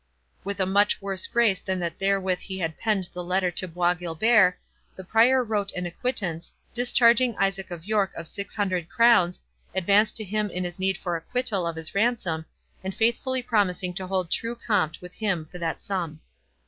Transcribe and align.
With 0.43 0.59
a 0.59 0.65
much 0.65 0.99
worse 0.99 1.27
grace 1.27 1.59
than 1.59 1.77
that 1.81 1.97
wherewith 2.01 2.39
he 2.39 2.57
had 2.57 2.79
penned 2.79 3.09
the 3.13 3.23
letter 3.23 3.51
to 3.51 3.67
Bois 3.67 3.93
Guilbert, 3.93 4.57
the 4.95 5.03
Prior 5.03 5.43
wrote 5.43 5.71
an 5.73 5.85
acquittance, 5.85 6.53
discharging 6.73 7.35
Isaac 7.37 7.69
of 7.69 7.85
York 7.85 8.11
of 8.15 8.27
six 8.27 8.55
hundred 8.55 8.89
crowns, 8.89 9.41
advanced 9.75 10.15
to 10.15 10.23
him 10.23 10.49
in 10.49 10.63
his 10.63 10.79
need 10.79 10.97
for 10.97 11.15
acquittal 11.15 11.67
of 11.67 11.75
his 11.75 11.93
ransom, 11.93 12.47
and 12.83 12.95
faithfully 12.95 13.43
promising 13.43 13.93
to 13.93 14.07
hold 14.07 14.31
true 14.31 14.55
compt 14.55 15.01
with 15.01 15.13
him 15.13 15.45
for 15.51 15.59
that 15.59 15.83
sum. 15.83 16.21